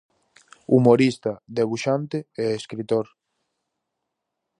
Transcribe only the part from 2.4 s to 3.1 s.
e escritor.